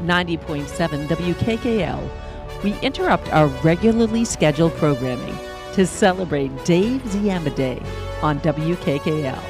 [0.00, 5.36] 90.7 WKKL, we interrupt our regularly scheduled programming
[5.74, 7.80] to celebrate Dave Ziemba Day
[8.22, 9.42] on WKKL.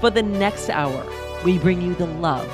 [0.00, 1.04] For the next hour,
[1.44, 2.48] we bring you the love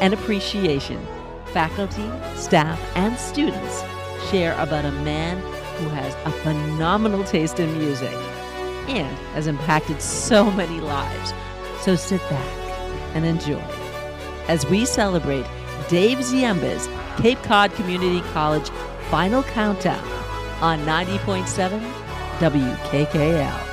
[0.00, 1.04] and appreciation
[1.46, 3.84] faculty, staff, and students
[4.30, 5.38] share about a man
[5.76, 8.12] who has a phenomenal taste in music
[8.88, 11.34] and has impacted so many lives.
[11.82, 12.58] So sit back
[13.14, 13.62] and enjoy
[14.48, 15.46] as we celebrate
[15.88, 16.88] Dave Ziemba's
[17.20, 18.70] Cape Cod Community College
[19.10, 20.02] final countdown
[20.60, 21.80] on 90.7
[22.38, 23.71] WKKL.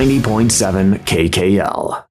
[0.00, 2.04] 90.7 KKL.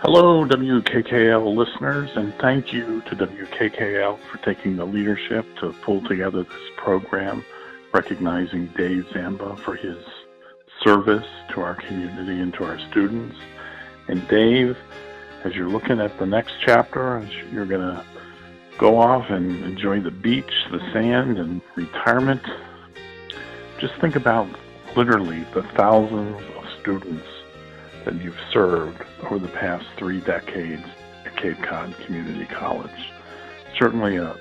[0.00, 6.42] Hello, WKKL listeners, and thank you to WKKL for taking the leadership to pull together
[6.42, 7.44] this program,
[7.92, 10.04] recognizing Dave Ziemba for his
[10.82, 13.36] service to our community and to our students.
[14.08, 14.76] And Dave,
[15.44, 18.04] as you're looking at the next chapter, as you're going to
[18.78, 22.42] go off and enjoy the beach, the sand, and retirement,
[23.78, 24.48] just think about
[24.96, 27.26] literally the thousands of students
[28.04, 30.84] that you've served over the past three decades
[31.24, 33.10] at Cape Cod Community College.
[33.78, 34.36] Certainly a,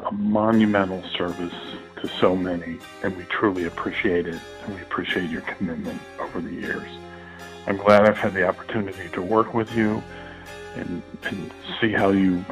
[0.00, 1.54] a monumental service
[2.00, 6.52] to so many, and we truly appreciate it, and we appreciate your commitment over the
[6.52, 6.88] years.
[7.66, 10.02] I'm glad I've had the opportunity to work with you
[10.76, 12.44] and, and see how you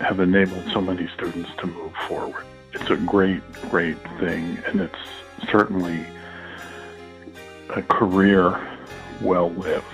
[0.00, 2.44] have enabled so many students to move forward.
[2.72, 4.98] It's a great, great thing, and it's
[5.50, 6.06] certainly
[7.74, 8.60] a career
[9.20, 9.84] well lived.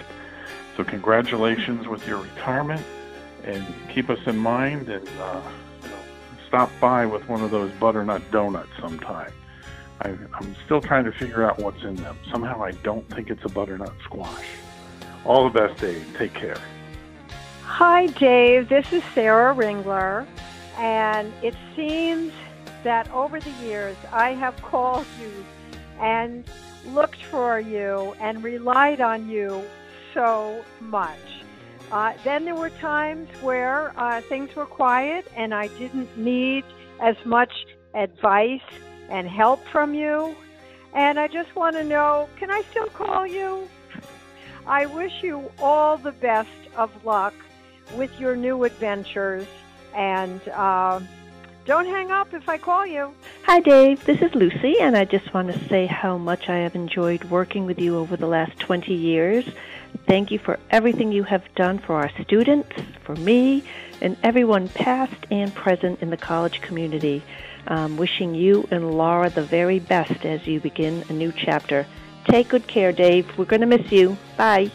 [0.76, 2.84] So, congratulations with your retirement,
[3.44, 5.42] and keep us in mind and uh,
[6.46, 9.32] stop by with one of those butternut donuts sometime.
[10.02, 12.16] I, I'm still trying to figure out what's in them.
[12.30, 14.47] Somehow, I don't think it's a butternut squash.
[15.24, 16.06] All the best, Dave.
[16.16, 16.58] Take care.
[17.64, 18.68] Hi, Dave.
[18.68, 20.26] This is Sarah Ringler,
[20.76, 22.32] and it seems
[22.82, 25.44] that over the years I have called you
[26.00, 26.44] and
[26.86, 29.62] looked for you and relied on you
[30.14, 31.18] so much.
[31.92, 36.64] Uh, then there were times where uh, things were quiet and I didn't need
[37.00, 37.52] as much
[37.94, 38.60] advice
[39.08, 40.36] and help from you.
[40.94, 43.68] And I just want to know can I still call you?
[44.66, 47.34] I wish you all the best of luck
[47.94, 49.47] with your new adventures
[49.94, 50.41] and.
[50.48, 51.00] Uh,
[51.65, 53.12] don't hang up if I call you.
[53.44, 54.04] Hi, Dave.
[54.04, 57.66] This is Lucy, and I just want to say how much I have enjoyed working
[57.66, 59.44] with you over the last 20 years.
[60.06, 62.71] Thank you for everything you have done for our students,
[63.04, 63.62] for me,
[64.00, 67.22] and everyone past and present in the college community.
[67.66, 71.87] Um, wishing you and Laura the very best as you begin a new chapter.
[72.25, 73.27] Take good care, Dave.
[73.37, 74.16] We're going to miss you.
[74.37, 74.71] Bye.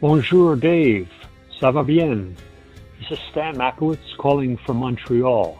[0.00, 1.08] Bonjour, Dave.
[1.60, 2.36] Ça va bien?
[2.98, 5.57] This is Stan Makowitz calling from Montreal.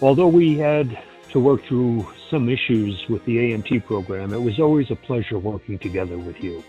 [0.00, 0.96] Although we had
[1.30, 5.78] to work through some issues with the AMT program, it was always a pleasure working
[5.78, 6.62] together with you.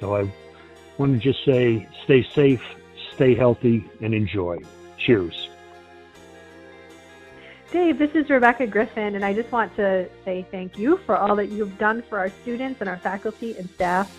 [0.00, 0.30] So I
[0.98, 2.62] want to just say stay safe,
[3.14, 4.58] stay healthy, and enjoy.
[4.98, 5.48] Cheers.
[7.70, 11.36] Dave, this is Rebecca Griffin, and I just want to say thank you for all
[11.36, 14.16] that you've done for our students and our faculty and staff.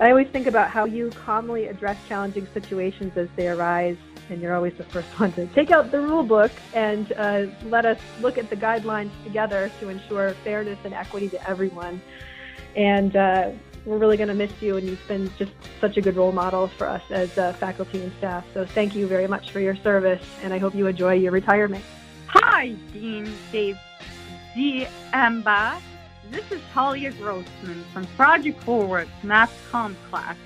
[0.00, 3.96] I always think about how you calmly address challenging situations as they arise
[4.30, 7.86] and you're always the first one to take out the rule book and uh, let
[7.86, 12.00] us look at the guidelines together to ensure fairness and equity to everyone.
[12.76, 13.50] And uh,
[13.84, 16.68] we're really going to miss you, and you've been just such a good role model
[16.68, 18.44] for us as uh, faculty and staff.
[18.52, 21.84] So thank you very much for your service, and I hope you enjoy your retirement.
[22.26, 23.78] Hi, Dean Dave
[24.54, 25.80] Ziemba.
[26.30, 30.36] This is Talia Grossman from Project Forward Mass Comm class.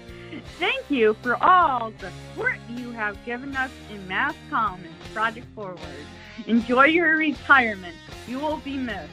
[0.58, 5.46] Thank you for all the support you have given us in Mass Comm and Project
[5.55, 5.79] Forward.
[6.46, 7.96] Enjoy your retirement.
[8.26, 9.11] You will be missed.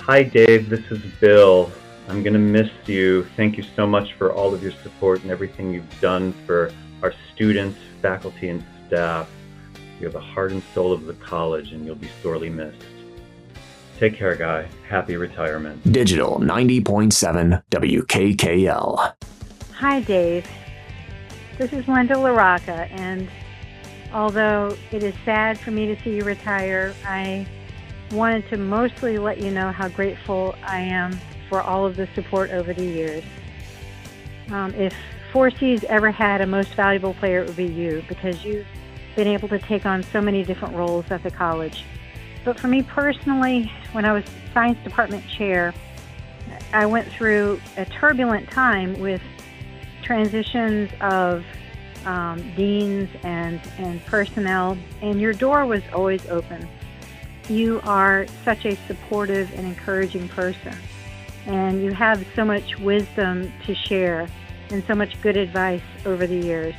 [0.00, 0.70] Hi, Dave.
[0.70, 1.70] This is Bill.
[2.08, 3.24] I'm going to miss you.
[3.36, 6.72] Thank you so much for all of your support and everything you've done for
[7.02, 9.28] our students, faculty, and staff.
[10.00, 12.82] You're the heart and soul of the college, and you'll be sorely missed.
[13.98, 14.68] Take care, Guy.
[14.88, 15.92] Happy retirement.
[15.92, 19.12] Digital 90.7 WKKL.
[19.78, 20.44] Hi, Dave.
[21.56, 23.28] This is Linda LaRocca, and
[24.12, 27.46] although it is sad for me to see you retire, I
[28.10, 31.16] wanted to mostly let you know how grateful I am
[31.48, 33.22] for all of the support over the years.
[34.50, 34.92] Um, if
[35.32, 38.66] 4C's ever had a most valuable player, it would be you because you've
[39.14, 41.84] been able to take on so many different roles at the college.
[42.44, 45.72] But for me personally, when I was science department chair,
[46.72, 49.22] I went through a turbulent time with
[50.08, 51.44] transitions of
[52.06, 56.66] um, deans and, and personnel, and your door was always open.
[57.50, 60.74] You are such a supportive and encouraging person,
[61.44, 64.26] and you have so much wisdom to share
[64.70, 66.74] and so much good advice over the years.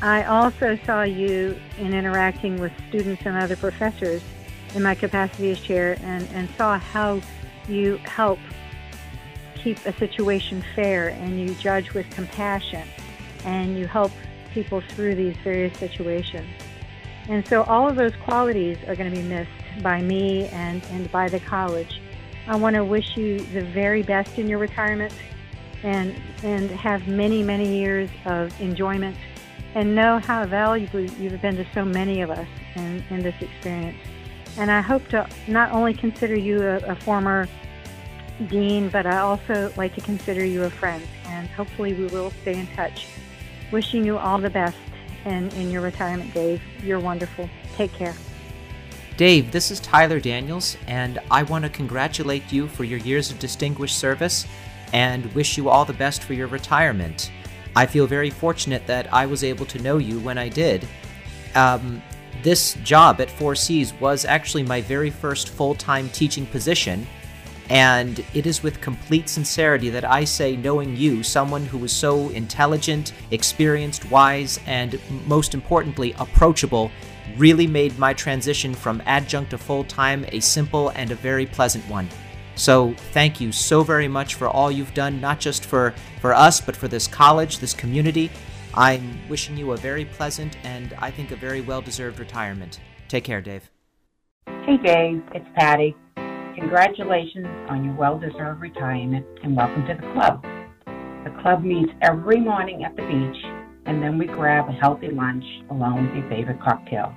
[0.00, 4.22] I also saw you in interacting with students and other professors
[4.74, 7.20] in my capacity as chair and, and saw how
[7.68, 8.38] you help
[9.62, 12.86] keep a situation fair and you judge with compassion
[13.44, 14.12] and you help
[14.52, 16.48] people through these various situations.
[17.28, 19.50] And so all of those qualities are going to be missed
[19.82, 22.00] by me and, and by the college.
[22.46, 25.14] I want to wish you the very best in your retirement
[25.82, 29.16] and, and have many, many years of enjoyment
[29.74, 33.98] and know how valuable you've been to so many of us in, in this experience.
[34.58, 37.46] And I hope to not only consider you a, a former
[38.48, 41.02] dean, but I also like to consider you a friend.
[41.26, 43.06] And hopefully we will stay in touch.
[43.70, 44.76] Wishing you all the best
[45.24, 46.60] in, in your retirement, Dave.
[46.82, 47.48] You're wonderful.
[47.76, 48.14] Take care.
[49.16, 53.38] Dave, this is Tyler Daniels, and I want to congratulate you for your years of
[53.38, 54.46] distinguished service
[54.94, 57.30] and wish you all the best for your retirement.
[57.76, 60.88] I feel very fortunate that I was able to know you when I did.
[61.54, 62.02] Um,
[62.42, 67.06] this job at 4Cs was actually my very first full time teaching position,
[67.70, 72.28] and it is with complete sincerity that I say, knowing you, someone who was so
[72.30, 76.90] intelligent, experienced, wise, and most importantly, approachable,
[77.36, 81.88] really made my transition from adjunct to full time a simple and a very pleasant
[81.88, 82.08] one.
[82.56, 86.60] So thank you so very much for all you've done, not just for, for us,
[86.60, 88.30] but for this college, this community.
[88.74, 92.80] I'm wishing you a very pleasant and I think a very well deserved retirement.
[93.08, 93.70] Take care, Dave.
[94.66, 95.22] Hey, Dave.
[95.32, 95.96] It's Patty.
[96.56, 100.42] Congratulations on your well deserved retirement and welcome to the club.
[101.24, 103.44] The club meets every morning at the beach,
[103.86, 107.14] and then we grab a healthy lunch along with your favorite cocktail.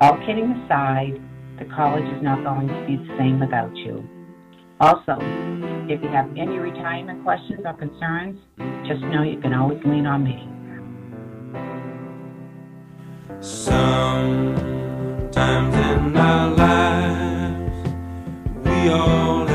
[0.00, 1.20] All kidding aside,
[1.58, 4.08] the college is not going to be the same without you.
[4.80, 5.18] Also,
[5.88, 8.38] if you have any retirement questions or concerns,
[8.86, 10.48] just know you can always lean on me.
[13.40, 14.56] Sometimes
[15.74, 16.95] in our lives,
[18.86, 19.45] we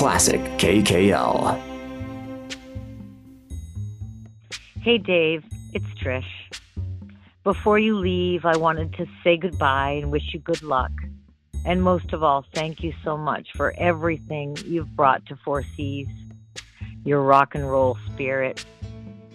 [0.00, 1.60] Classic KKL.
[4.80, 6.24] Hey, Dave, it's Trish.
[7.44, 10.90] Before you leave, I wanted to say goodbye and wish you good luck.
[11.66, 16.08] And most of all, thank you so much for everything you've brought to Four Seas
[17.04, 18.64] your rock and roll spirit,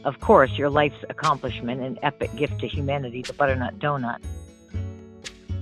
[0.04, 4.18] of course, your life's accomplishment and epic gift to humanity, the butternut donut.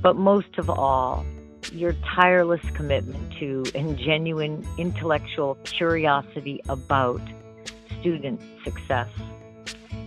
[0.02, 1.26] But most of all,
[1.72, 7.22] your tireless commitment to and genuine intellectual curiosity about
[8.00, 9.10] student success.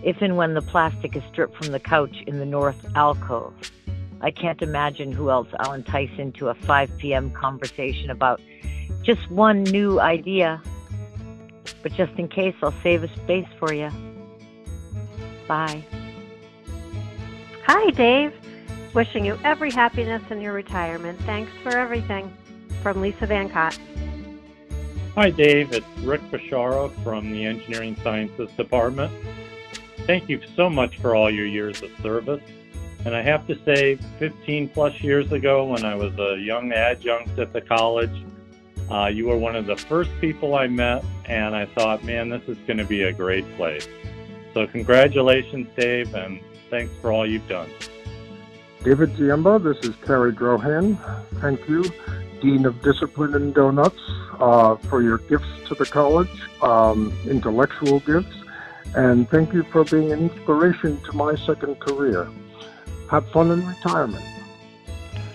[0.03, 3.53] If and when the plastic is stripped from the couch in the north alcove,
[4.21, 7.31] I can't imagine who else I'll entice into a 5 p.m.
[7.31, 8.41] conversation about
[9.03, 10.61] just one new idea.
[11.83, 13.89] But just in case, I'll save a space for you.
[15.47, 15.85] Bye.
[17.65, 18.33] Hi, Dave.
[18.97, 21.21] Wishing you every happiness in your retirement.
[21.21, 22.35] Thanks for everything.
[22.81, 23.77] From Lisa Van Cott.
[25.13, 25.71] Hi, Dave.
[25.71, 29.13] It's Rick Bashara from the Engineering Sciences Department.
[30.07, 32.41] Thank you so much for all your years of service.
[33.05, 37.37] And I have to say, 15 plus years ago, when I was a young adjunct
[37.37, 38.25] at the college,
[38.89, 42.41] uh, you were one of the first people I met, and I thought, man, this
[42.47, 43.87] is going to be a great place.
[44.55, 46.39] So, congratulations, Dave, and
[46.71, 47.69] thanks for all you've done.
[48.87, 50.97] David Ziemba, this is Terry Drohan.
[51.41, 51.83] Thank you,
[52.41, 53.99] Dean of Discipline and Donuts,
[54.39, 58.33] uh, for your gifts to the college, um, intellectual gifts,
[58.95, 62.29] and thank you for being an inspiration to my second career.
[63.11, 64.23] Have fun in retirement.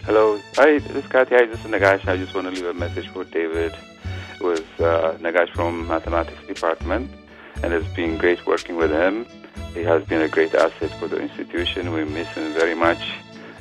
[0.07, 0.41] Hello.
[0.57, 1.35] Hi, this is Kathy.
[1.35, 2.09] Hi, this is Nagash.
[2.09, 3.77] I just want to leave a message for David.
[4.37, 7.11] It was uh, Nagash from Mathematics Department,
[7.63, 9.27] and it's been great working with him.
[9.75, 11.93] He has been a great asset for the institution.
[11.93, 13.03] We miss him very much,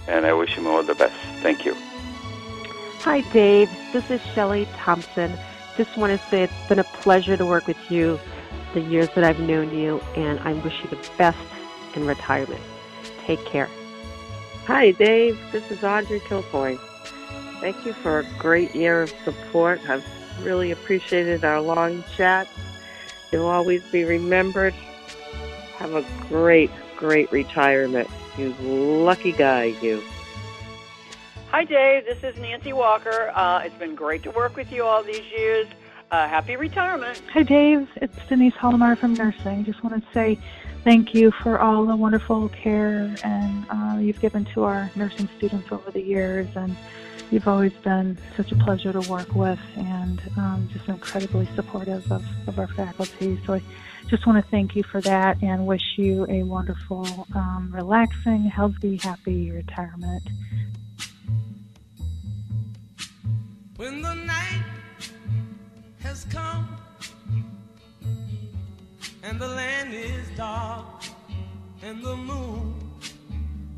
[0.08, 1.16] and I wish him all the best.
[1.42, 1.76] Thank you.
[3.02, 3.70] Hi, Dave.
[3.94, 5.38] This is Shelly Thompson.
[5.78, 8.20] Just want to say it's been a pleasure to work with you
[8.74, 11.40] the years that I've known you, and I wish you the best
[11.96, 12.62] in retirement.
[13.26, 13.70] Take care.
[14.66, 15.40] Hi, Dave.
[15.52, 16.78] This is Audrey Kilfoy.
[17.60, 19.82] Thank you for a great year of support.
[19.90, 20.06] I've
[20.44, 22.48] really appreciated our long chat.
[23.32, 24.74] You'll always be remembered.
[25.78, 28.10] Have a great, great retirement.
[28.42, 30.02] You lucky guy, you.
[31.52, 32.06] Hi, Dave.
[32.06, 33.32] This is Nancy Walker.
[33.36, 35.68] Uh, it's been great to work with you all these years.
[36.10, 37.22] Uh, happy retirement.
[37.34, 37.88] Hi, Dave.
[37.98, 39.64] It's Denise Hollemar from nursing.
[39.64, 40.40] Just want to say
[40.84, 45.72] thank you for all the wonderful care and uh, you've given to our nursing students
[45.72, 46.76] over the years, and
[47.30, 52.26] you've always been such a pleasure to work with and um, just incredibly supportive of,
[52.48, 53.40] of our faculty.
[53.46, 53.62] So I
[54.08, 58.98] just want to thank you for that and wish you a wonderful, um, relaxing, healthy,
[58.98, 60.24] happy retirement.
[63.78, 64.64] When the night
[66.02, 66.78] has come
[69.24, 71.04] and the land is dark
[71.84, 72.76] and the moon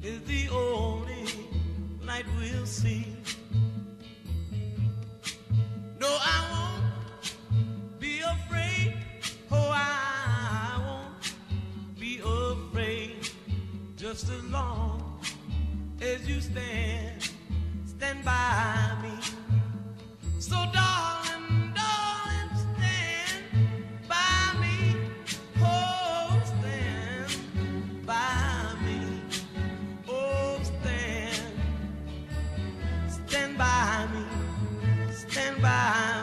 [0.01, 1.25] is the only
[2.05, 3.15] light we'll see.
[5.99, 8.82] No, I won't be afraid.
[9.55, 13.29] Oh, I won't be afraid
[13.95, 15.21] just as long
[16.01, 17.29] as you stand,
[17.85, 19.15] stand by me.
[20.39, 23.43] So, darling, darling, stand
[24.09, 24.97] by me.
[25.61, 29.21] Oh, stand by me.
[30.09, 31.53] Oh, stand,
[33.07, 35.13] stand by me.
[35.13, 36.22] Stand by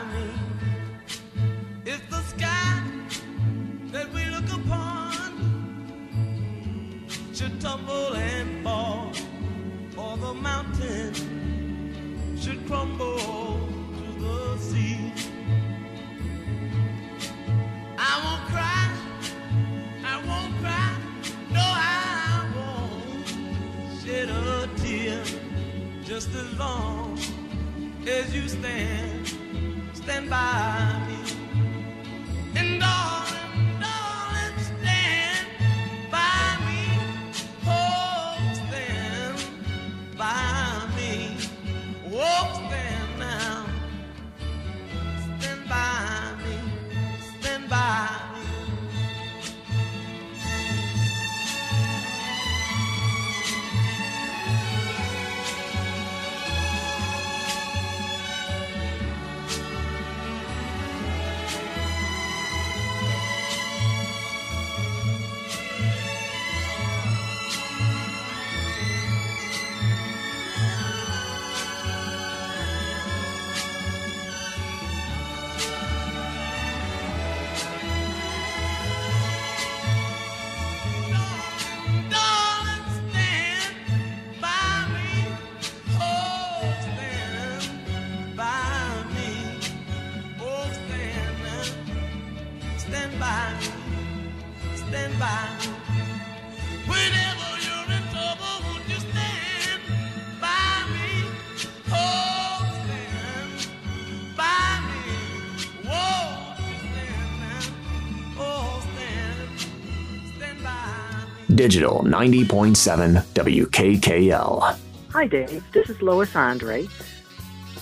[111.61, 114.79] Digital 90.7 WKKL.
[115.11, 115.63] Hi, Dave.
[115.73, 116.87] This is Lois Andre.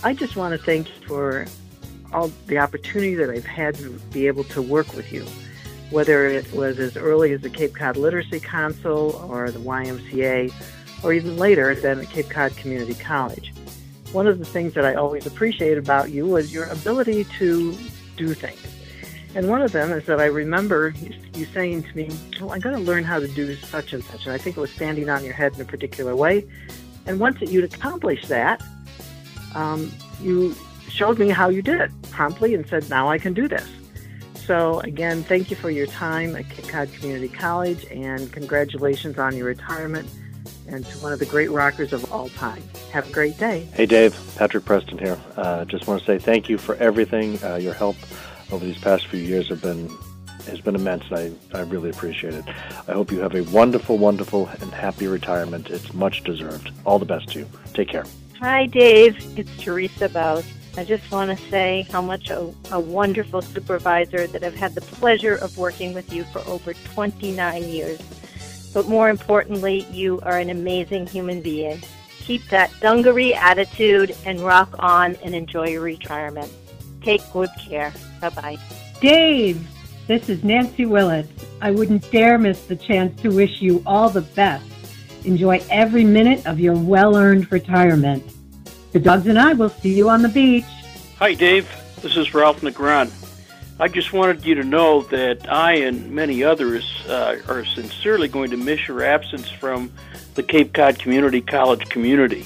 [0.04, 1.46] I just want to thank you for
[2.12, 5.26] all the opportunity that I've had to be able to work with you,
[5.92, 10.52] whether it was as early as the Cape Cod Literacy Council or the YMCA,
[11.02, 13.54] or even later then at Cape Cod Community College.
[14.12, 17.78] One of the things that I always appreciated about you was your ability to
[18.18, 18.69] do things.
[19.36, 20.94] And one of them is that I remember
[21.34, 24.26] you, saying to me, "Well, I'm going to learn how to do such and such,"
[24.26, 26.46] and I think it was standing on your head in a particular way.
[27.06, 28.62] And once that you'd accomplished that,
[29.56, 30.56] um, you
[30.90, 33.68] showed me how you did it promptly and said, "Now I can do this."
[34.46, 39.38] So again, thank you for your time at Cape Cod Community College, and congratulations on
[39.38, 40.10] your retirement
[40.68, 42.64] and to one of the great rockers of all time.
[42.92, 43.68] Have a great day.
[43.74, 44.20] Hey, Dave.
[44.36, 45.20] Patrick Preston here.
[45.36, 47.40] Uh, just want to say thank you for everything.
[47.44, 47.96] Uh, your help
[48.52, 49.90] over these past few years have been
[50.48, 52.46] has been immense, and I, I really appreciate it.
[52.88, 55.70] I hope you have a wonderful, wonderful, and happy retirement.
[55.70, 56.72] It's much deserved.
[56.86, 57.50] All the best to you.
[57.74, 58.06] Take care.
[58.40, 59.38] Hi, Dave.
[59.38, 60.50] It's Teresa Bouse.
[60.78, 64.82] I just want to say how much a, a wonderful supervisor that I've had the
[64.82, 68.00] pleasure of working with you for over 29 years.
[68.74, 71.82] But more importantly, you are an amazing human being.
[72.22, 76.52] Keep that dungaree attitude and rock on and enjoy your retirement.
[77.02, 77.92] Take good care.
[78.20, 78.58] Bye bye.
[79.02, 79.66] Dave,
[80.08, 81.28] this is Nancy Willett.
[81.62, 84.66] I wouldn't dare miss the chance to wish you all the best.
[85.26, 88.24] Enjoy every minute of your well earned retirement.
[88.92, 90.66] The dogs and I will see you on the beach.
[91.18, 91.70] Hi, Dave.
[92.02, 93.12] This is Ralph Negron.
[93.82, 98.50] I just wanted you to know that I and many others uh, are sincerely going
[98.52, 99.92] to miss your absence from
[100.36, 102.46] the Cape Cod Community College community.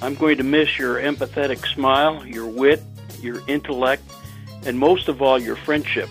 [0.00, 2.82] I'm going to miss your empathetic smile, your wit,
[3.20, 4.04] your intellect,
[4.64, 6.08] and most of all, your friendship.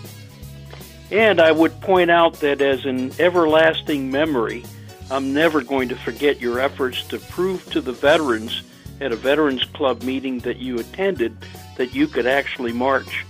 [1.10, 4.64] And I would point out that as an everlasting memory,
[5.10, 8.62] I'm never going to forget your efforts to prove to the veterans
[9.00, 11.36] at a Veterans Club meeting that you attended
[11.76, 13.24] that you could actually march.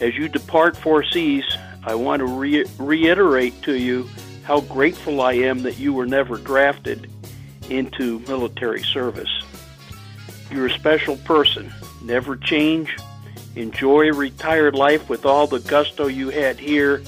[0.00, 4.08] As you depart 4C's, I want to re- reiterate to you
[4.44, 7.10] how grateful I am that you were never drafted
[7.68, 9.30] into military service.
[10.50, 11.72] You're a special person.
[12.02, 12.96] Never change.
[13.56, 17.02] Enjoy retired life with all the gusto you had here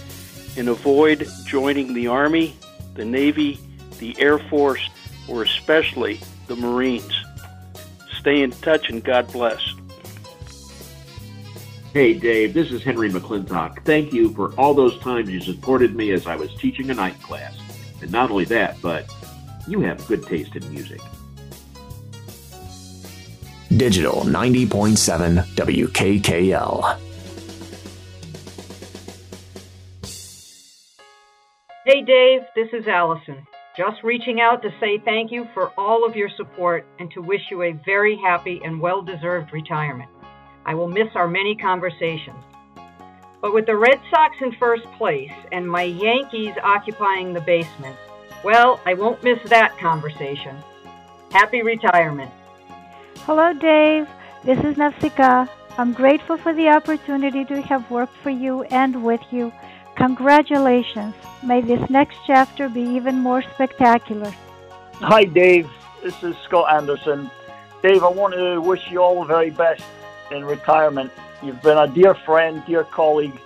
[0.57, 2.57] and avoid joining the Army,
[2.95, 3.61] the Navy,
[3.99, 4.89] the Air Force,
[5.29, 7.13] or especially the Marines.
[8.19, 9.63] Stay in touch and God bless.
[11.93, 13.85] Hey, Dave, this is Henry McClintock.
[13.85, 17.21] Thank you for all those times you supported me as I was teaching a night
[17.23, 17.55] class.
[18.01, 19.15] And not only that, but
[19.69, 21.01] you have good taste in music.
[23.77, 26.99] Digital 90.7 WKKL.
[31.87, 33.47] Hey Dave, this is Allison.
[33.77, 37.41] Just reaching out to say thank you for all of your support and to wish
[37.51, 40.11] you a very happy and well deserved retirement.
[40.67, 42.45] I will miss our many conversations.
[43.41, 47.97] But with the Red Sox in first place and my Yankees occupying the basement,
[48.45, 50.57] Well, I won't miss that conversation.
[51.31, 52.31] Happy retirement.
[53.21, 54.09] Hello, Dave.
[54.45, 55.49] This is Nafsika.
[55.79, 59.53] I'm grateful for the opportunity to have worked for you and with you.
[59.97, 61.15] Congratulations.
[61.45, 64.35] May this next chapter be even more spectacular.
[64.95, 65.71] Hi, Dave.
[66.03, 67.31] This is Scott Anderson.
[67.83, 69.85] Dave, I want to wish you all the very best
[70.31, 71.13] in retirement.
[71.43, 73.39] You've been a dear friend, dear colleague,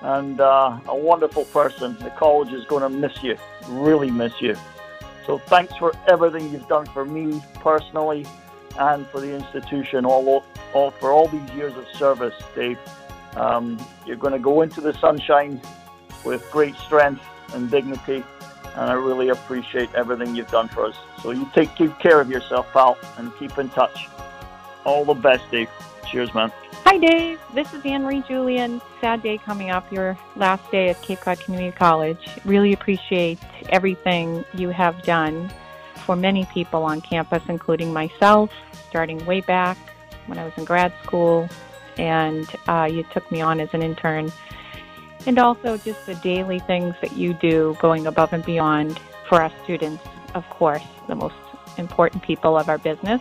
[0.00, 1.96] and uh, a wonderful person.
[1.98, 3.36] The college is going to miss you,
[3.68, 4.56] really miss you.
[5.26, 8.26] So thanks for everything you've done for me personally
[8.78, 12.78] and for the institution, all, all for all these years of service, Dave.
[13.36, 15.60] Um, you're going to go into the sunshine
[16.24, 17.22] with great strength
[17.54, 18.24] and dignity,
[18.74, 20.96] and I really appreciate everything you've done for us.
[21.22, 24.08] So you take good care of yourself, pal, and keep in touch.
[24.84, 25.68] All the best, Dave.
[26.10, 26.50] Cheers, man.
[26.84, 27.38] Hi, Dave.
[27.54, 28.80] This is Anne Marie Julian.
[29.00, 32.28] Sad day coming up, your last day at Cape Cod Community College.
[32.44, 35.52] Really appreciate everything you have done
[36.10, 38.50] for many people on campus, including myself,
[38.88, 39.78] starting way back
[40.26, 41.48] when I was in grad school,
[41.98, 44.32] and uh, you took me on as an intern.
[45.24, 49.52] And also just the daily things that you do, going above and beyond for us
[49.62, 50.02] students,
[50.34, 51.36] of course, the most
[51.78, 53.20] important people of our business.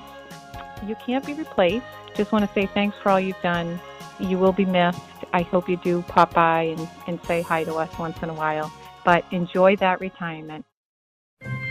[0.87, 1.85] You can't be replaced.
[2.15, 3.79] Just want to say thanks for all you've done.
[4.19, 4.99] You will be missed.
[5.31, 8.33] I hope you do pop by and, and say hi to us once in a
[8.33, 8.73] while.
[9.05, 10.65] But enjoy that retirement.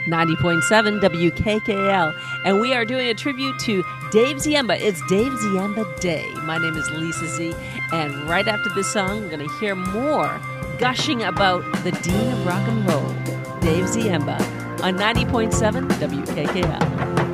[0.08, 2.14] 90.7 WKKL.
[2.44, 4.80] And we are doing a tribute to Dave Ziemba.
[4.80, 6.28] It's Dave Ziemba Day.
[6.42, 7.54] My name is Lisa Z.
[7.92, 10.40] And right after this song, we're going to hear more
[10.78, 13.08] gushing about the Dean of Rock and Roll,
[13.60, 14.40] Dave Ziemba,
[14.82, 17.27] on 90.7 WKKL.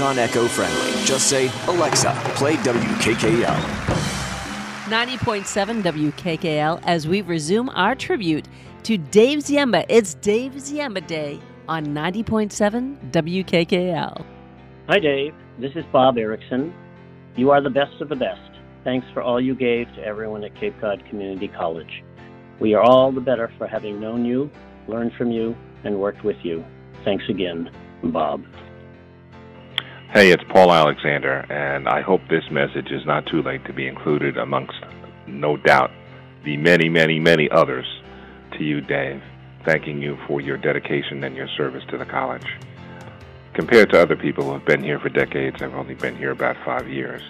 [0.00, 1.04] Amazon Echo friendly.
[1.04, 3.54] Just say, Alexa, play WKKL.
[4.86, 8.48] 90.7 WKKL as we resume our tribute
[8.84, 9.84] to Dave Ziemba.
[9.90, 14.24] It's Dave Ziemba Day on 90.7 WKKL.
[14.88, 15.34] Hi, Dave.
[15.58, 16.72] This is Bob Erickson.
[17.36, 18.40] You are the best of the best.
[18.84, 22.02] Thanks for all you gave to everyone at Cape Cod Community College.
[22.58, 24.50] We are all the better for having known you,
[24.88, 26.64] learned from you, and worked with you.
[27.04, 27.70] Thanks again,
[28.02, 28.42] Bob.
[30.12, 33.86] Hey, it's Paul Alexander, and I hope this message is not too late to be
[33.86, 34.82] included amongst,
[35.28, 35.92] no doubt,
[36.44, 37.86] the many, many, many others
[38.58, 39.22] to you, Dave,
[39.64, 42.58] thanking you for your dedication and your service to the college.
[43.54, 46.56] Compared to other people who have been here for decades, I've only been here about
[46.64, 47.22] five years,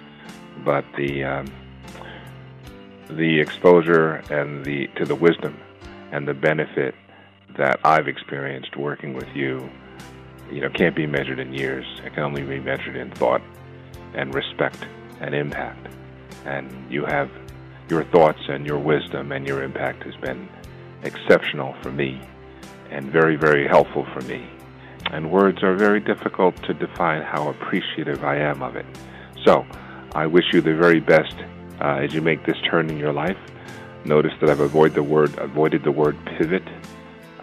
[0.65, 1.53] but the um,
[3.11, 5.61] the exposure and the to the wisdom
[6.13, 6.95] and the benefit
[7.59, 9.69] that I've experienced working with you,
[10.51, 11.85] you know, can't be measured in years.
[12.05, 13.43] It can only be measured in thought
[14.15, 14.85] and respect
[15.21, 15.89] and impact.
[16.45, 17.31] And you have
[17.89, 20.49] your thoughts and your wisdom and your impact has been
[21.03, 22.21] exceptional for me
[22.91, 24.49] and very, very helpful for me.
[25.13, 28.87] And words are very difficult to define how appreciative I am of it.
[29.45, 29.67] So,
[30.15, 31.35] I wish you the very best
[31.81, 33.39] uh, as you make this turn in your life.
[34.05, 36.65] Notice that I've avoided the word avoided the word pivot,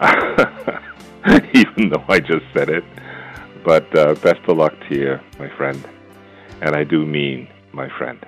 [1.54, 2.84] even though I just said it.
[3.64, 5.86] But uh, best of luck to you, my friend.
[6.60, 8.24] And I do mean my friend.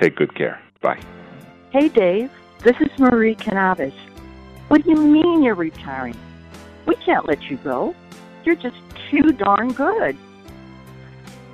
[0.00, 0.60] Take good care.
[0.80, 1.00] Bye.
[1.70, 2.30] Hey, Dave.
[2.62, 3.94] This is Marie Canavis.
[4.68, 6.16] What do you mean you're retiring?
[6.86, 7.94] We can't let you go.
[8.44, 8.76] You're just
[9.10, 10.16] too darn good.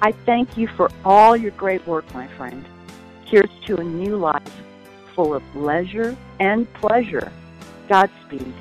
[0.00, 2.64] I thank you for all your great work, my friend.
[3.26, 4.42] Here's to a new life
[5.14, 7.32] full of leisure and pleasure.
[7.88, 8.54] Godspeed.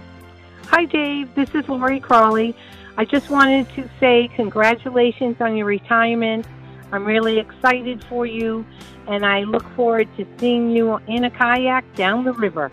[0.69, 1.33] Hi, Dave.
[1.33, 2.53] This is Lori Crawley.
[2.97, 6.45] I just wanted to say congratulations on your retirement.
[6.91, 8.65] I'm really excited for you,
[9.07, 12.69] and I look forward to seeing you in a kayak down the river.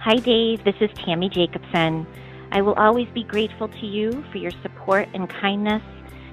[0.00, 0.64] Hi, Dave.
[0.64, 2.04] This is Tammy Jacobson.
[2.50, 5.82] I will always be grateful to you for your support and kindness.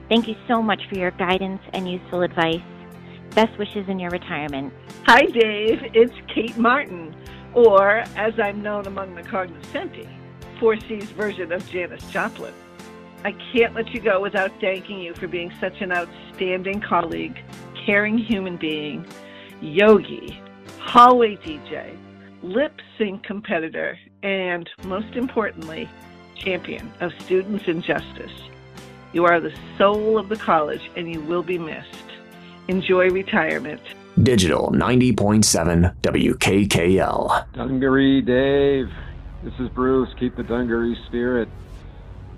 [0.09, 2.59] Thank you so much for your guidance and useful advice.
[3.35, 4.73] Best wishes in your retirement.
[5.05, 5.79] Hi, Dave.
[5.93, 7.15] It's Kate Martin,
[7.53, 10.09] or as I'm known among the cognoscenti,
[10.59, 12.53] 4C's version of Janis Joplin.
[13.23, 17.37] I can't let you go without thanking you for being such an outstanding colleague,
[17.85, 19.05] caring human being,
[19.61, 20.39] yogi,
[20.79, 21.97] hallway DJ,
[22.41, 25.89] lip sync competitor, and most importantly,
[26.35, 28.31] champion of students and justice.
[29.13, 31.87] You are the soul of the college and you will be missed.
[32.67, 33.81] Enjoy retirement.
[34.21, 37.53] Digital 90.7 WKKL.
[37.53, 38.89] Dungaree Dave.
[39.43, 40.09] This is Bruce.
[40.19, 41.47] Keep the Dungaree spirit.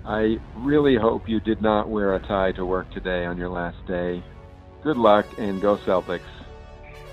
[0.04, 3.84] I really hope you did not wear a tie to work today on your last
[3.86, 4.22] day.
[4.82, 6.20] Good luck and go Celtics.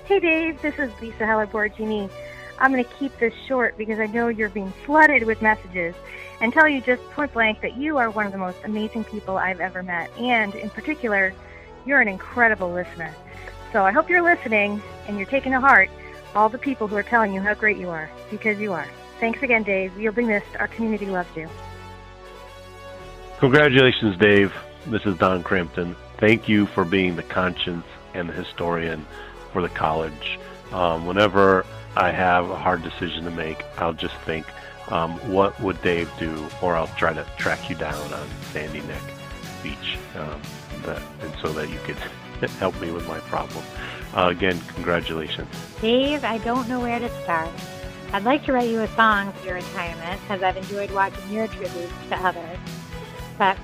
[0.04, 2.10] Hey Dave, this is Lisa Heller Borgini.
[2.58, 5.94] I'm going to keep this short because I know you're being flooded with messages
[6.40, 9.38] and tell you just point blank that you are one of the most amazing people
[9.38, 10.10] I've ever met.
[10.18, 11.32] And in particular,
[11.86, 13.14] you're an incredible listener.
[13.72, 15.88] So I hope you're listening and you're taking to heart
[16.34, 18.86] all the people who are telling you how great you are, because you are.
[19.20, 19.98] Thanks again, Dave.
[19.98, 20.56] You'll be missed.
[20.58, 21.48] Our community loves you.
[23.40, 24.52] Congratulations, Dave.
[24.86, 25.96] This is Don Crampton.
[26.18, 29.06] Thank you for being the conscience and the historian
[29.52, 30.38] for the college.
[30.72, 31.64] Um, whenever
[31.96, 34.46] I have a hard decision to make, I'll just think,
[34.90, 36.46] um, what would Dave do?
[36.62, 39.02] Or I'll try to track you down on Sandy Neck
[39.62, 40.40] Beach, um,
[40.82, 41.96] that, and so that you could
[42.58, 43.64] help me with my problem.
[44.16, 45.48] Uh, again, congratulations.
[45.80, 47.50] Dave, I don't know where to start.
[48.10, 51.46] I'd like to write you a song for your retirement, as I've enjoyed watching your
[51.46, 52.58] tributes to others.
[53.36, 53.58] But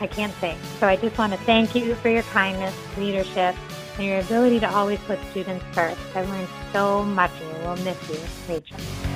[0.00, 0.58] I can't sing.
[0.78, 3.54] So I just want to thank you for your kindness, leadership,
[3.98, 6.00] and your ability to always put students first.
[6.14, 9.09] I've learned so much and we'll miss you, Rachel.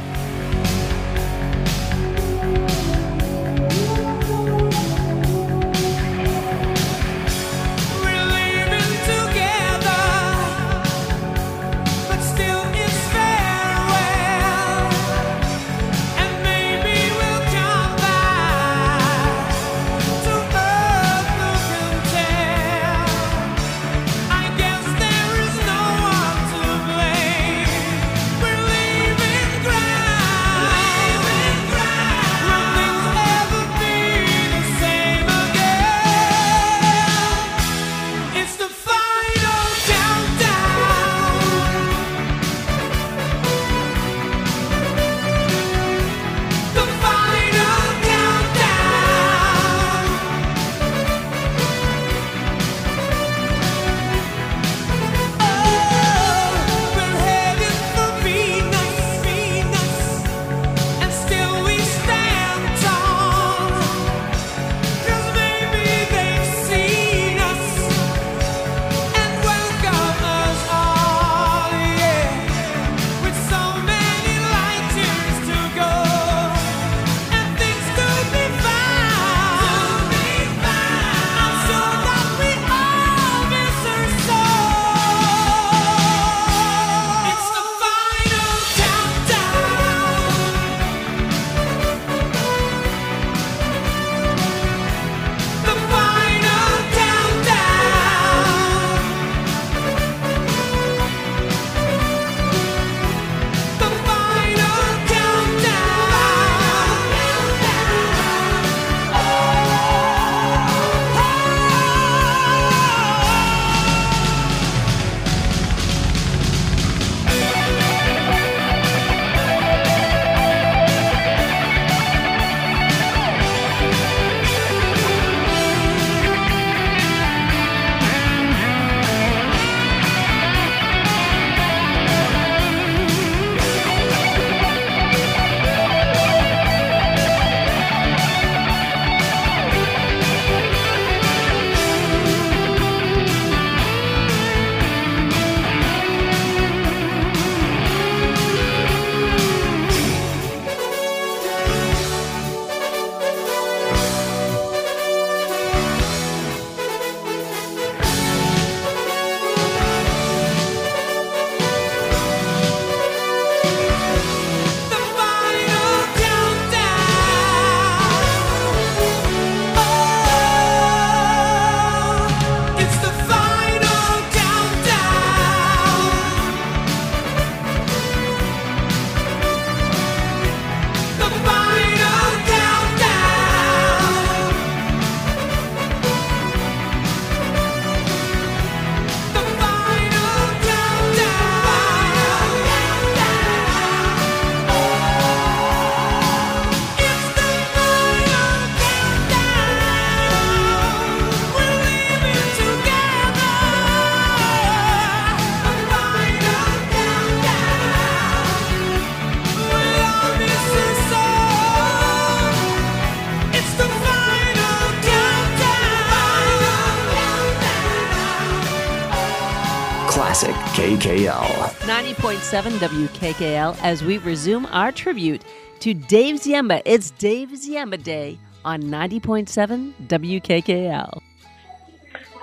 [222.44, 225.42] 90.7 WKKL as we resume our tribute
[225.80, 226.82] to Dave Ziemba.
[226.84, 231.22] It's Dave Ziemba Day on 90.7 WKKL.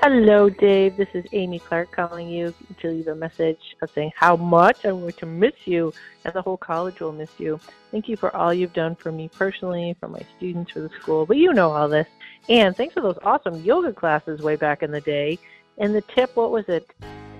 [0.02, 0.98] Hello, Dave.
[0.98, 5.02] This is Amy Clark calling you to leave a message of saying how much I'm
[5.02, 5.94] going to miss you,
[6.26, 7.60] and the whole college will miss you.
[7.92, 11.28] Thank you for all you've done for me personally, for my students, for the school.
[11.28, 12.08] But you know all this.
[12.50, 15.38] And thanks for those awesome yoga classes way back in the day.
[15.78, 16.90] And the tip, what was it?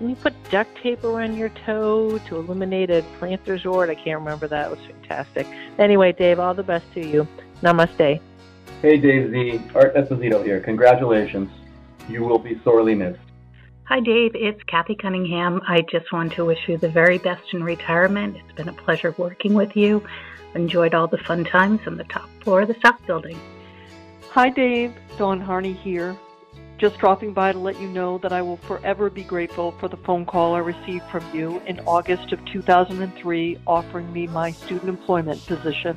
[0.02, 3.88] Can you put duct tape around your toe to eliminate a planter's wart?
[3.88, 4.66] I can't remember that.
[4.66, 5.46] It was fantastic.
[5.78, 7.28] Anyway, Dave, all the best to you.
[7.62, 8.20] Namaste.
[8.80, 9.62] Hey, Dave Z.
[9.76, 10.58] Art Esposito here.
[10.58, 11.48] Congratulations.
[12.08, 13.20] You will be sorely missed.
[13.84, 14.32] Hi, Dave.
[14.34, 15.62] It's Kathy Cunningham.
[15.68, 18.36] I just want to wish you the very best in retirement.
[18.38, 20.04] It's been a pleasure working with you.
[20.56, 23.38] Enjoyed all the fun times on the top floor of the stock building.
[24.30, 24.94] Hi, Dave.
[25.16, 26.16] Dawn Harney here.
[26.82, 29.96] Just dropping by to let you know that I will forever be grateful for the
[29.98, 35.46] phone call I received from you in August of 2003 offering me my student employment
[35.46, 35.96] position.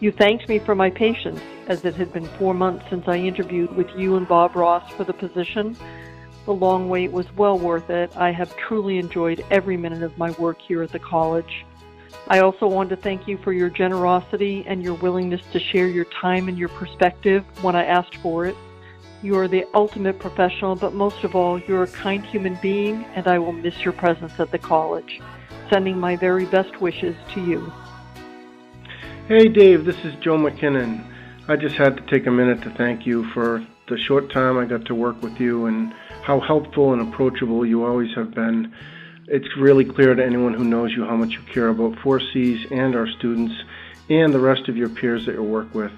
[0.00, 3.76] You thanked me for my patience, as it had been four months since I interviewed
[3.76, 5.76] with you and Bob Ross for the position.
[6.44, 8.10] The long wait was well worth it.
[8.16, 11.64] I have truly enjoyed every minute of my work here at the college.
[12.26, 16.06] I also want to thank you for your generosity and your willingness to share your
[16.06, 18.56] time and your perspective when I asked for it.
[19.22, 23.26] You are the ultimate professional, but most of all, you're a kind human being, and
[23.26, 25.20] I will miss your presence at the college.
[25.68, 27.70] Sending my very best wishes to you.
[29.28, 31.04] Hey Dave, this is Joe McKinnon.
[31.48, 34.64] I just had to take a minute to thank you for the short time I
[34.64, 35.92] got to work with you and
[36.22, 38.72] how helpful and approachable you always have been.
[39.28, 42.96] It's really clear to anyone who knows you how much you care about 4Cs and
[42.96, 43.54] our students
[44.08, 45.92] and the rest of your peers that you work with.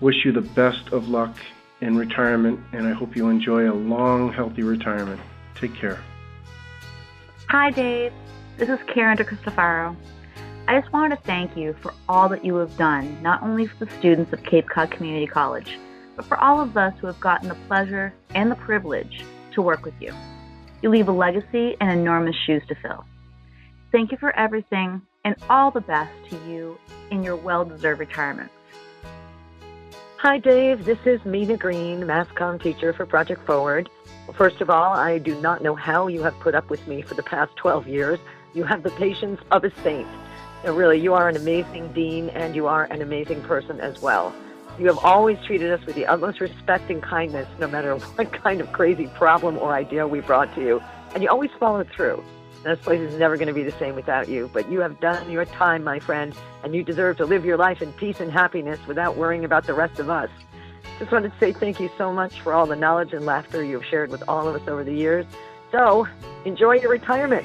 [0.00, 1.36] Wish you the best of luck
[1.84, 5.20] in retirement and I hope you enjoy a long, healthy retirement.
[5.54, 6.02] Take care.
[7.50, 8.12] Hi, Dave.
[8.56, 9.94] This is Karen DeCristofaro.
[10.66, 13.84] I just wanted to thank you for all that you have done, not only for
[13.84, 15.78] the students of Cape Cod Community College,
[16.16, 19.22] but for all of us who have gotten the pleasure and the privilege
[19.52, 20.12] to work with you.
[20.80, 23.04] You leave a legacy and enormous shoes to fill.
[23.92, 26.78] Thank you for everything and all the best to you
[27.10, 28.50] in your well deserved retirement.
[30.26, 30.86] Hi, Dave.
[30.86, 33.90] This is Mina Green, Mass Comm teacher for Project Forward.
[34.32, 37.12] First of all, I do not know how you have put up with me for
[37.12, 38.18] the past 12 years.
[38.54, 40.08] You have the patience of a saint.
[40.64, 44.34] And really, you are an amazing dean and you are an amazing person as well.
[44.78, 48.62] You have always treated us with the utmost respect and kindness, no matter what kind
[48.62, 50.82] of crazy problem or idea we brought to you.
[51.12, 52.24] And you always followed through.
[52.64, 54.48] This place is never going to be the same without you.
[54.50, 57.82] But you have done your time, my friend, and you deserve to live your life
[57.82, 60.30] in peace and happiness without worrying about the rest of us.
[60.98, 63.84] Just wanted to say thank you so much for all the knowledge and laughter you've
[63.84, 65.26] shared with all of us over the years.
[65.72, 66.08] So,
[66.46, 67.44] enjoy your retirement.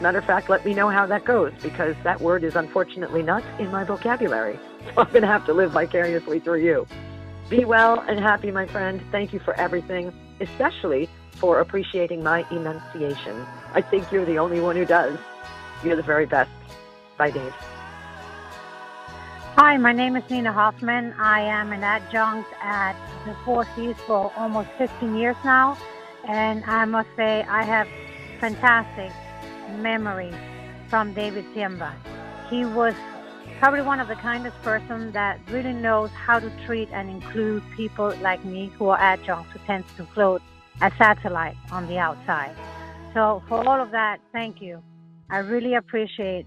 [0.00, 3.42] Matter of fact, let me know how that goes because that word is unfortunately not
[3.58, 4.58] in my vocabulary.
[4.94, 6.86] So I'm going to have to live vicariously through you.
[7.50, 9.02] Be well and happy, my friend.
[9.10, 13.46] Thank you for everything, especially for appreciating my enunciation.
[13.72, 15.18] I think you're the only one who does.
[15.84, 16.50] You're the very best.
[17.16, 17.54] Bye, Dave.
[19.56, 21.14] Hi, my name is Nina Hoffman.
[21.18, 25.78] I am an adjunct at the Four Cs for almost 15 years now,
[26.28, 27.88] and I must say I have
[28.38, 29.10] fantastic
[29.78, 30.34] memories
[30.88, 31.94] from David Ziemba.
[32.50, 32.94] He was
[33.58, 38.14] probably one of the kindest person that really knows how to treat and include people
[38.20, 40.42] like me who are adjuncts who tends to float
[40.80, 42.54] a satellite on the outside.
[43.14, 44.82] So for all of that, thank you.
[45.30, 46.46] I really appreciate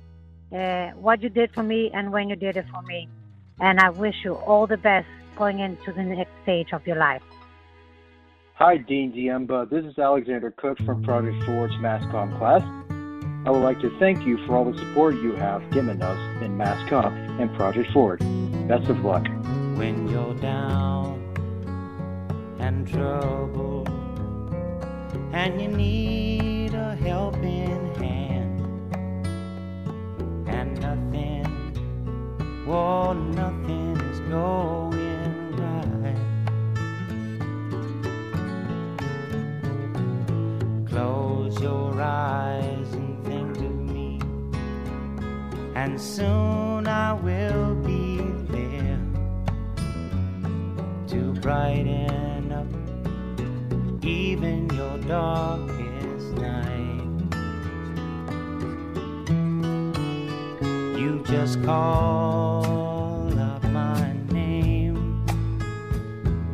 [0.53, 3.07] uh, what you did for me and when you did it for me.
[3.59, 5.07] And I wish you all the best
[5.37, 7.21] going into the next stage of your life.
[8.55, 9.69] Hi, Dean Ziemba.
[9.69, 12.61] This is Alexander Cook from Project Forward's Mass Comm class.
[13.45, 16.57] I would like to thank you for all the support you have given us in
[16.57, 18.19] Mass Comm and Project Forward.
[18.67, 19.25] Best of luck.
[19.77, 21.23] When you're down
[22.59, 23.98] and troubled
[25.31, 28.61] and you need a helping hand
[30.47, 31.45] and nothing,
[32.65, 36.17] well, nothing is going right.
[40.87, 44.19] Close your eyes and think of me,
[45.75, 48.17] and soon I will be
[48.49, 48.99] there
[51.07, 52.88] to brighten up
[54.03, 57.05] even your darkest night.
[60.97, 65.25] You just call up my name,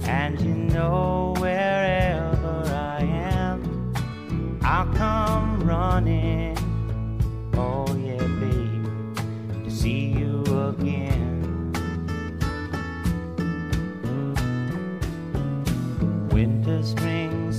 [0.04, 3.94] and you know wherever I am,
[4.62, 6.58] I'll come running.
[7.54, 11.26] Oh, yeah, babe, to see you again.
[16.86, 17.25] spring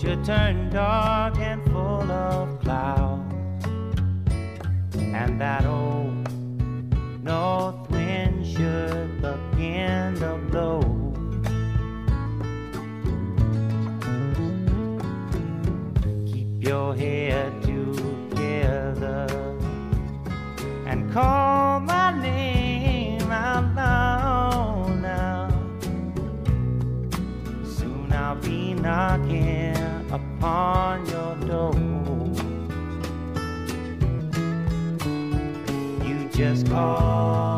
[0.00, 3.34] should turn dark and full of clouds,
[4.94, 6.32] and that old
[7.24, 10.80] north wind should begin to blow.
[16.26, 19.26] Keep your head together
[20.86, 25.48] and call my name out loud now.
[27.64, 29.27] Soon I'll be knocking
[30.10, 31.74] upon your door.
[36.06, 37.57] You just call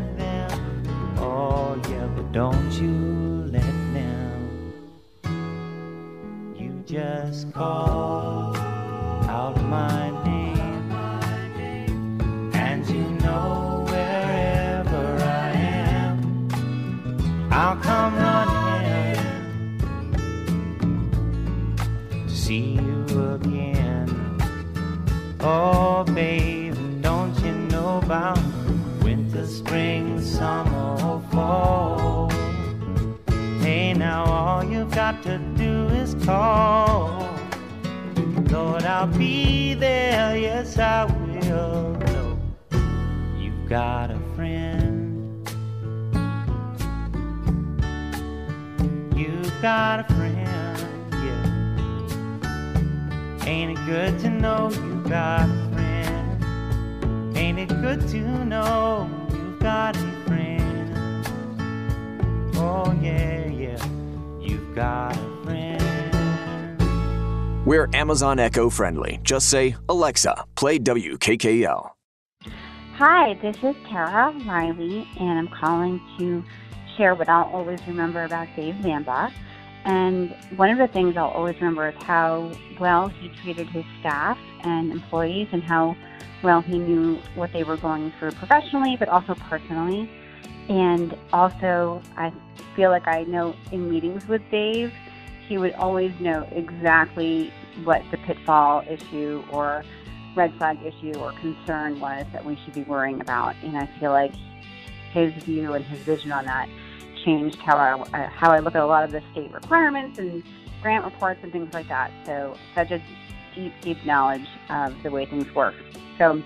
[2.31, 4.73] don't you let them.
[6.57, 8.55] You just call
[9.27, 10.91] out my name,
[12.53, 16.47] and you know wherever I am,
[17.51, 19.17] I'll come running
[22.27, 24.07] to see you again.
[25.41, 28.40] Oh, babe, don't you know about
[34.25, 37.27] now all you've got to do is call.
[38.49, 41.21] Lord, I'll be there, yes, I will.
[41.41, 42.39] Know
[43.37, 45.47] you've got a friend.
[49.15, 50.77] You've got a friend,
[51.25, 51.45] yeah.
[53.47, 57.37] Ain't it good to know you've got a friend?
[57.37, 60.61] Ain't it good to know you've got a friend?
[62.55, 63.50] Oh, yeah,
[64.73, 65.81] got a friend.
[67.65, 69.19] We're Amazon Echo friendly.
[69.23, 71.89] Just say, Alexa, play WKKL.
[72.95, 76.43] Hi, this is Tara Riley, and I'm calling to
[76.97, 79.31] share what I'll always remember about Dave Ziemba.
[79.85, 84.37] And one of the things I'll always remember is how well he treated his staff
[84.63, 85.95] and employees and how
[86.43, 90.09] well he knew what they were going through professionally, but also personally.
[90.71, 92.31] And also, I
[92.77, 94.93] feel like I know in meetings with Dave,
[95.49, 97.51] he would always know exactly
[97.83, 99.83] what the pitfall issue or
[100.33, 103.57] red flag issue or concern was that we should be worrying about.
[103.63, 104.31] And I feel like
[105.11, 106.69] his view and his vision on that
[107.25, 110.41] changed how I uh, how I look at a lot of the state requirements and
[110.81, 112.13] grant reports and things like that.
[112.25, 113.03] So such a
[113.53, 115.75] deep, deep knowledge of the way things work.
[116.17, 116.41] So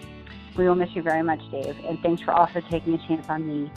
[0.57, 3.45] we will miss you very much, Dave, and thanks for also taking a chance on
[3.45, 3.69] me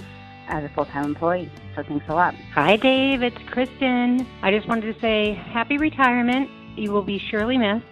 [0.48, 1.50] as a full-time employee.
[1.76, 2.34] So thanks a lot.
[2.54, 3.22] Hi, Dave.
[3.22, 4.26] It's Kristen.
[4.42, 6.50] I just wanted to say happy retirement.
[6.76, 7.84] You will be surely missed.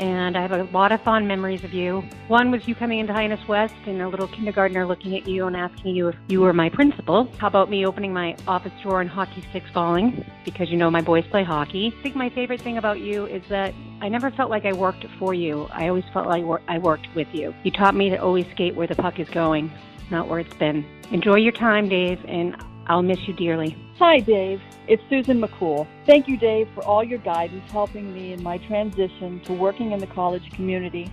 [0.00, 2.02] And I have a lot of fond memories of you.
[2.26, 5.56] One was you coming into Hyannis West and a little kindergartner looking at you and
[5.56, 7.30] asking you if you were my principal.
[7.38, 10.28] How about me opening my office drawer and hockey sticks falling?
[10.44, 11.94] Because you know my boys play hockey.
[11.96, 15.06] I think my favorite thing about you is that I never felt like I worked
[15.16, 15.68] for you.
[15.70, 17.54] I always felt like I worked with you.
[17.62, 19.70] You taught me to always skate where the puck is going,
[20.10, 20.84] not where it's been.
[21.10, 23.76] Enjoy your time, Dave, and I'll miss you dearly.
[23.98, 24.60] Hi, Dave.
[24.86, 25.86] It's Susan McCool.
[26.06, 29.98] Thank you, Dave, for all your guidance helping me in my transition to working in
[29.98, 31.10] the college community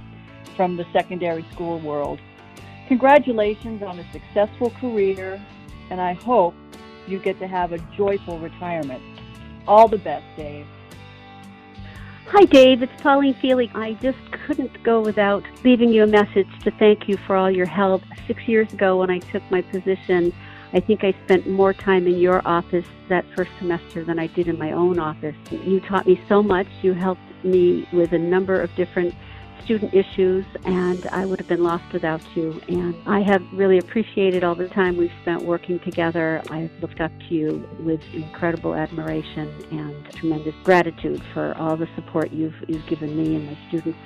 [0.55, 2.19] from the secondary school world.
[2.87, 5.41] Congratulations on a successful career,
[5.89, 6.53] and I hope
[7.07, 9.01] you get to have a joyful retirement.
[9.67, 10.67] All the best, Dave.
[12.33, 12.81] Hi, Dave.
[12.81, 13.69] It's Pauline Feely.
[13.75, 17.65] I just couldn't go without leaving you a message to thank you for all your
[17.65, 18.03] help.
[18.25, 20.31] Six years ago, when I took my position
[20.73, 24.47] I think I spent more time in your office that first semester than I did
[24.47, 25.35] in my own office.
[25.51, 26.67] You taught me so much.
[26.81, 29.13] You helped me with a number of different
[29.63, 32.61] student issues, and I would have been lost without you.
[32.67, 36.41] And I have really appreciated all the time we've spent working together.
[36.49, 41.87] I have looked up to you with incredible admiration and tremendous gratitude for all the
[41.95, 43.99] support you've, you've given me and my students,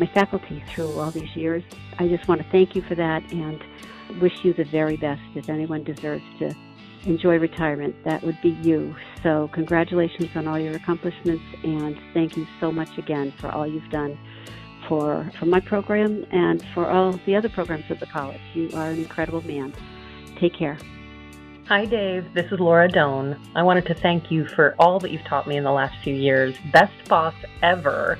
[0.00, 1.62] my faculty through all these years.
[1.98, 3.62] I just want to thank you for that and
[4.20, 5.22] wish you the very best.
[5.34, 6.54] If anyone deserves to
[7.04, 8.94] enjoy retirement, that would be you.
[9.22, 13.90] So, congratulations on all your accomplishments, and thank you so much again for all you've
[13.90, 14.18] done
[14.88, 18.40] for, for my program and for all the other programs at the college.
[18.54, 19.72] You are an incredible man.
[20.38, 20.78] Take care.
[21.66, 22.34] Hi, Dave.
[22.34, 23.40] This is Laura Doan.
[23.54, 26.14] I wanted to thank you for all that you've taught me in the last few
[26.14, 26.56] years.
[26.72, 28.18] Best boss ever.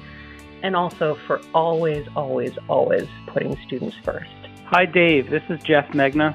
[0.63, 4.31] And also for always, always, always putting students first.
[4.67, 5.29] Hi, Dave.
[5.29, 6.35] This is Jeff Megna.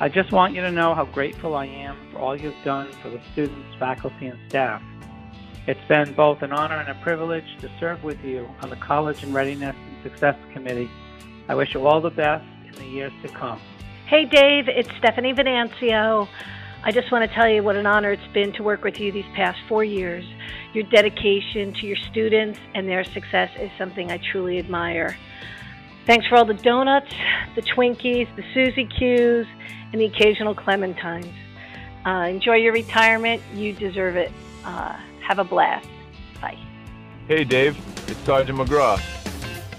[0.00, 3.10] I just want you to know how grateful I am for all you've done for
[3.10, 4.82] the students, faculty, and staff.
[5.68, 9.22] It's been both an honor and a privilege to serve with you on the College
[9.22, 10.90] and Readiness and Success Committee.
[11.46, 13.60] I wish you all the best in the years to come.
[14.06, 16.26] Hey, Dave, it's Stephanie Venancio.
[16.82, 19.12] I just want to tell you what an honor it's been to work with you
[19.12, 20.24] these past four years.
[20.72, 25.18] Your dedication to your students and their success is something I truly admire.
[26.06, 27.12] Thanks for all the donuts,
[27.56, 29.46] the Twinkies, the Suzy Q's,
[29.92, 31.30] and the occasional Clementines.
[32.06, 33.42] Uh, enjoy your retirement.
[33.52, 34.32] You deserve it.
[34.64, 34.98] Uh,
[35.28, 35.86] have a blast.
[36.40, 36.56] Bye.
[37.26, 37.76] Hey, Dave.
[38.08, 38.98] It's Sergeant McGraw.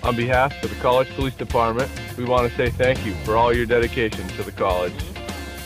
[0.04, 3.52] On behalf of the College Police Department, we want to say thank you for all
[3.52, 4.94] your dedication to the college.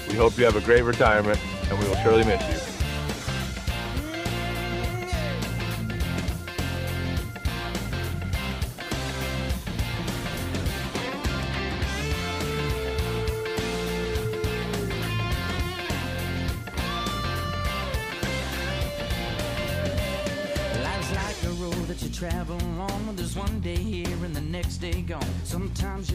[0.07, 1.37] We hope you have a great retirement,
[1.69, 2.72] and we will surely miss you.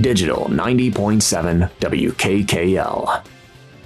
[0.00, 3.24] Digital 90.7 WKKL.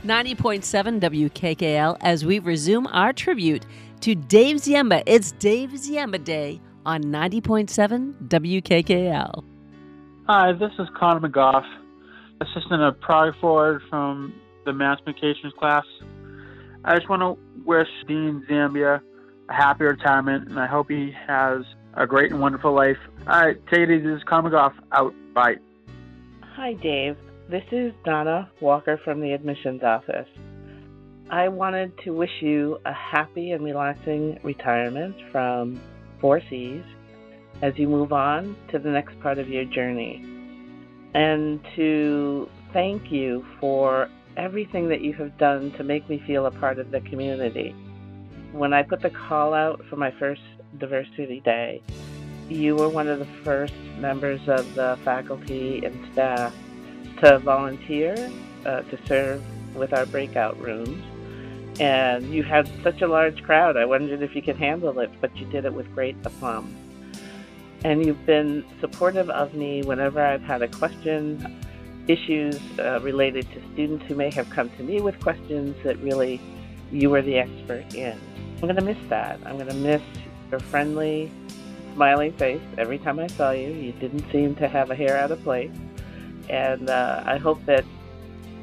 [0.04, 3.66] 90.7 WKKL as we resume our tribute
[4.00, 5.02] to Dave Ziemba.
[5.06, 9.44] It's Dave Ziemba Day on 90.7 WKKL.
[10.28, 11.64] Hi, this is Connor McGough,
[12.40, 14.34] assistant of Project Forward from
[14.66, 15.84] the Mass Communications class.
[16.84, 19.00] I just want to wish Dean Ziemba
[19.48, 21.62] a happy retirement, and I hope he has
[21.94, 22.98] a great and wonderful life.
[23.26, 24.06] All right, take it easy.
[24.06, 24.74] This is Connor McGough.
[24.92, 25.14] Out.
[25.34, 25.56] Bye.
[26.56, 27.16] Hi, Dave.
[27.50, 30.28] This is Donna Walker from the admissions office.
[31.28, 35.80] I wanted to wish you a happy and relaxing retirement from
[36.20, 36.84] Four Cs
[37.60, 40.22] as you move on to the next part of your journey.
[41.12, 46.52] And to thank you for everything that you have done to make me feel a
[46.52, 47.74] part of the community.
[48.52, 50.42] When I put the call out for my first
[50.78, 51.82] Diversity Day,
[52.48, 56.54] you were one of the first members of the faculty and staff
[57.20, 58.30] to volunteer
[58.66, 59.42] uh, to serve
[59.74, 61.02] with our breakout rooms.
[61.80, 65.34] And you had such a large crowd, I wondered if you could handle it, but
[65.36, 66.74] you did it with great aplomb.
[67.84, 71.60] And you've been supportive of me whenever I've had a question,
[72.06, 76.40] issues uh, related to students who may have come to me with questions that really
[76.92, 78.18] you were the expert in.
[78.56, 79.40] I'm going to miss that.
[79.44, 80.02] I'm going to miss
[80.50, 81.30] your friendly,
[81.94, 83.68] smiling face every time I saw you.
[83.68, 85.70] You didn't seem to have a hair out of place
[86.48, 87.84] and uh, I hope that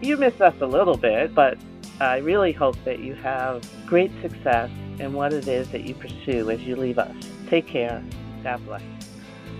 [0.01, 1.57] you miss us a little bit, but
[1.99, 4.69] I really hope that you have great success
[4.99, 7.15] in what it is that you pursue as you leave us.
[7.47, 8.03] Take care.
[8.43, 8.81] God bless.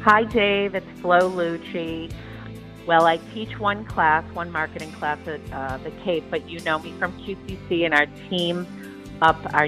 [0.02, 0.74] Hi, Dave.
[0.76, 2.12] It's Flo Lucci.
[2.88, 6.80] Well, I teach one class, one marketing class at uh, the Cape, but you know
[6.80, 8.66] me from QCC and our team
[9.22, 9.68] up, our uh,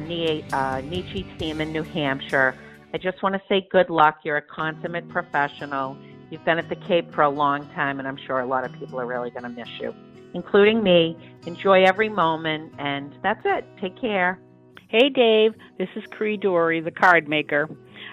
[0.81, 2.55] NEASC team in New Hampshire.
[2.93, 4.19] I just want to say good luck.
[4.23, 5.97] You're a consummate professional
[6.33, 8.73] You've been at the Cape for a long time, and I'm sure a lot of
[8.79, 9.93] people are really going to miss you,
[10.33, 11.15] including me.
[11.45, 13.63] Enjoy every moment, and that's it.
[13.79, 14.39] Take care.
[14.87, 15.53] Hey, Dave.
[15.77, 17.69] This is Cree Dory, the card maker.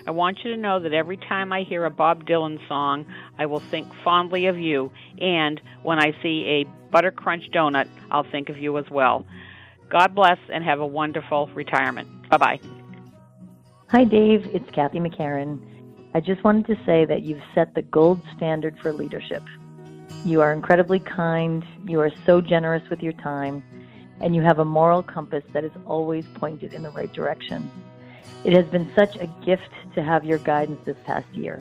[0.07, 3.07] I want you to know that every time I hear a Bob Dylan song,
[3.39, 4.93] I will think fondly of you.
[5.19, 9.25] And when I see a Butter Crunch donut, I'll think of you as well.
[9.89, 12.29] God bless and have a wonderful retirement.
[12.29, 12.80] Bye bye.
[13.91, 14.47] Hi, Dave.
[14.55, 15.59] It's Kathy McCarran.
[16.15, 19.43] I just wanted to say that you've set the gold standard for leadership.
[20.25, 23.65] You are incredibly kind, you are so generous with your time,
[24.21, 27.69] and you have a moral compass that is always pointed in the right direction.
[28.45, 31.61] It has been such a gift to have your guidance this past year.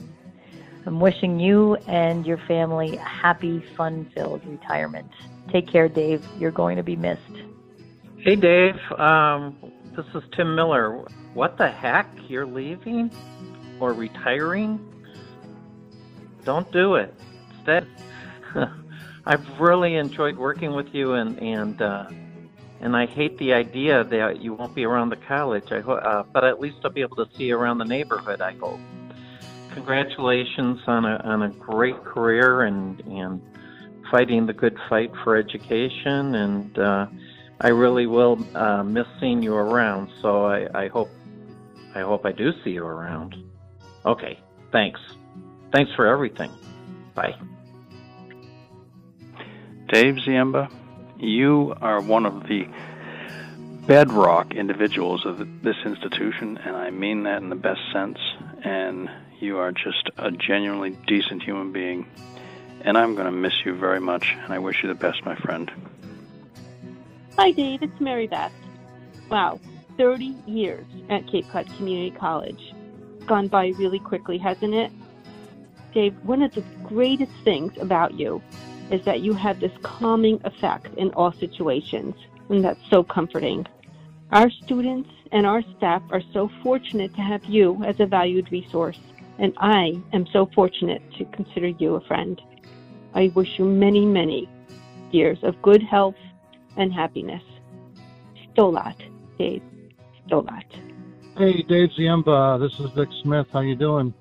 [0.86, 5.10] I'm wishing you and your family a happy, fun filled retirement.
[5.50, 6.24] Take care, Dave.
[6.38, 7.42] You're going to be missed.
[8.18, 8.78] Hey, Dave.
[8.92, 9.69] Um,
[10.02, 11.04] this is Tim Miller.
[11.34, 12.08] What the heck?
[12.28, 13.10] You're leaving?
[13.80, 14.78] or retiring,
[16.44, 17.14] don't do it.
[17.56, 17.86] Instead,
[19.26, 22.10] I've really enjoyed working with you, and and uh,
[22.80, 25.72] and I hate the idea that you won't be around the college.
[25.72, 28.40] I ho- uh, but at least I'll be able to see you around the neighborhood.
[28.40, 28.80] I hope.
[29.72, 33.40] Congratulations on a on a great career and and
[34.10, 36.34] fighting the good fight for education.
[36.34, 37.06] And uh,
[37.60, 40.10] I really will uh, miss seeing you around.
[40.22, 41.10] So I, I hope
[41.94, 43.34] I hope I do see you around.
[44.06, 44.38] Okay,
[44.72, 45.00] thanks.
[45.72, 46.50] Thanks for everything.
[47.14, 47.34] Bye.
[49.88, 50.70] Dave Ziemba,
[51.18, 52.66] you are one of the
[53.86, 58.18] bedrock individuals of this institution, and I mean that in the best sense.
[58.62, 62.06] And you are just a genuinely decent human being.
[62.82, 65.34] And I'm going to miss you very much, and I wish you the best, my
[65.34, 65.70] friend.
[67.40, 67.82] Hi, Dave.
[67.82, 68.52] It's Mary Beth.
[69.30, 69.60] Wow,
[69.96, 72.74] 30 years at Cape Cod Community College
[73.24, 74.92] gone by really quickly, hasn't it?
[75.94, 78.42] Dave, one of the greatest things about you
[78.90, 82.14] is that you have this calming effect in all situations,
[82.50, 83.66] and that's so comforting.
[84.32, 88.98] Our students and our staff are so fortunate to have you as a valued resource,
[89.38, 92.38] and I am so fortunate to consider you a friend.
[93.14, 94.46] I wish you many, many
[95.10, 96.16] years of good health
[96.76, 97.42] and happiness.
[98.54, 98.96] Stolat,
[99.38, 99.62] Dave.
[100.26, 100.64] Stolat.
[101.36, 102.60] Hey, Dave Ziemba.
[102.60, 103.46] This is Vic Smith.
[103.52, 104.12] How you doing?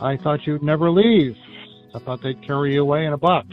[0.00, 1.36] I thought you'd never leave.
[1.94, 3.48] I thought they'd carry you away in a box.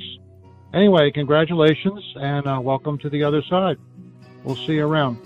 [0.73, 3.77] Anyway, congratulations and uh, welcome to the other side.
[4.43, 5.17] We'll see you around.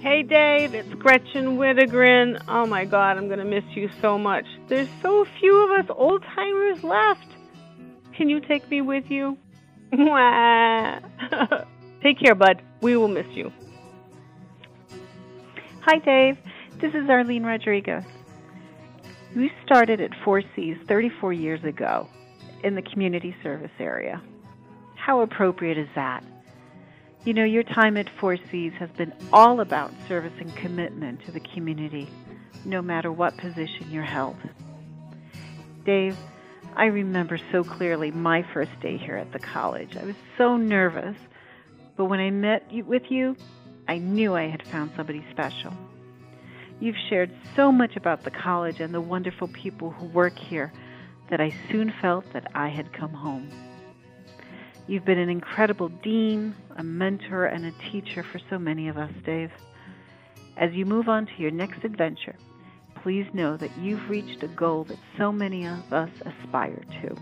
[0.00, 0.74] Hey, Dave.
[0.74, 2.42] It's Gretchen Whittegren.
[2.46, 4.46] Oh my God, I'm gonna miss you so much.
[4.68, 7.26] There's so few of us old timers left.
[8.14, 9.36] Can you take me with you?
[12.02, 12.62] take care, bud.
[12.80, 13.52] We will miss you.
[15.82, 16.38] Hi, Dave.
[16.80, 18.04] This is Arlene Rodriguez.
[19.34, 22.08] We started at Four Cs 34 years ago,
[22.64, 24.22] in the community service area.
[24.96, 26.24] How appropriate is that?
[27.24, 31.32] You know, your time at Four Cs has been all about service and commitment to
[31.32, 32.08] the community,
[32.64, 34.36] no matter what position you're held.
[35.84, 36.16] Dave,
[36.76, 39.96] I remember so clearly my first day here at the college.
[39.96, 41.16] I was so nervous,
[41.98, 43.36] but when I met you, with you,
[43.88, 45.74] I knew I had found somebody special.
[46.78, 50.72] You've shared so much about the college and the wonderful people who work here
[51.28, 53.50] that I soon felt that I had come home.
[54.86, 59.10] You've been an incredible dean, a mentor, and a teacher for so many of us,
[59.26, 59.50] Dave.
[60.56, 62.36] As you move on to your next adventure,
[63.02, 67.16] please know that you've reached a goal that so many of us aspire to.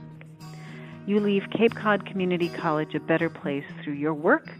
[1.07, 4.51] You leave Cape Cod Community College a better place through your work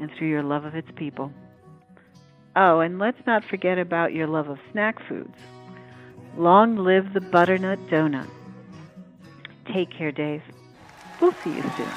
[0.00, 1.32] and through your love of its people.
[2.56, 5.36] Oh, and let's not forget about your love of snack foods.
[6.36, 8.28] Long live the butternut donut.
[9.72, 10.42] Take care, Dave.
[11.20, 11.90] We'll see you soon.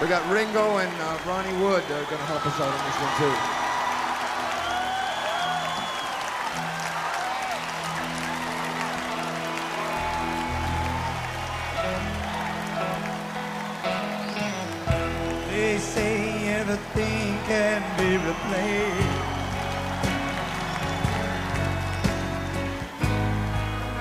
[0.00, 2.96] We got Ringo and uh, Ronnie Wood are going to help us out on this
[3.00, 3.65] one too.
[15.76, 19.20] They say everything can be replaced.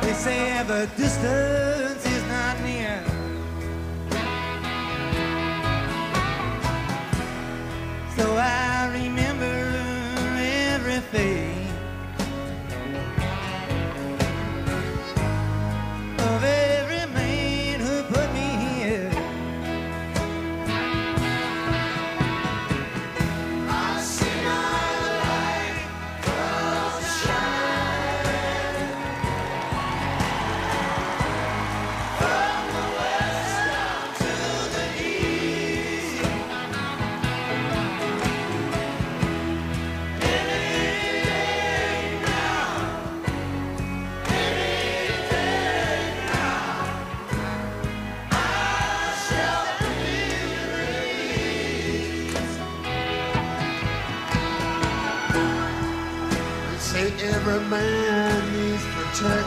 [0.02, 2.85] They say the distance is not near.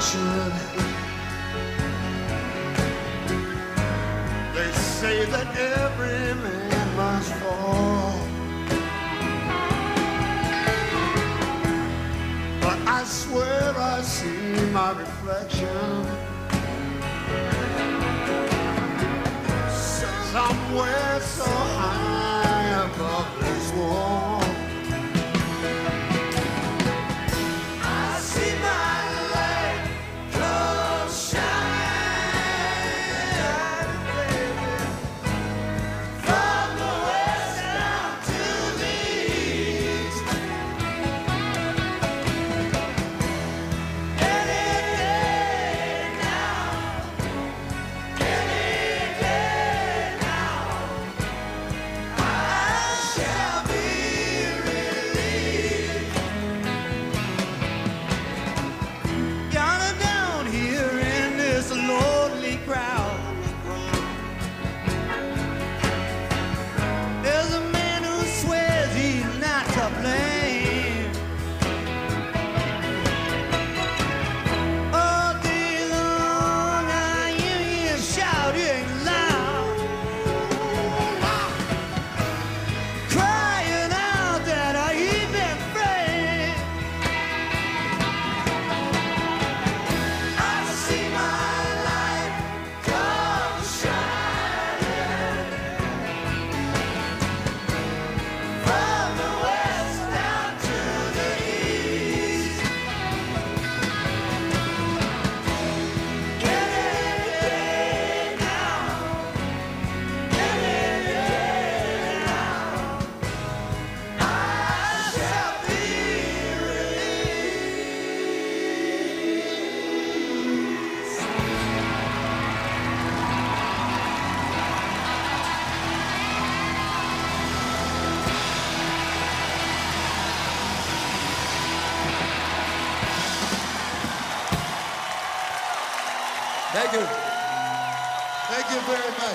[0.08, 0.52] Protection.
[4.54, 6.27] They say that every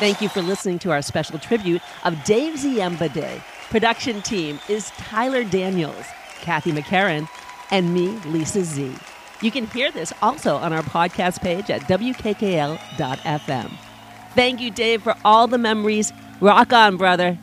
[0.03, 3.41] Thank you for listening to our special tribute of Dave Ziemba Day.
[3.69, 6.05] Production team is Tyler Daniels,
[6.41, 7.29] Kathy McCarran,
[7.71, 8.93] and me, Lisa Z.
[9.41, 13.71] You can hear this also on our podcast page at WKKL.FM.
[14.35, 16.11] Thank you, Dave, for all the memories.
[16.41, 17.39] Rock on, brother.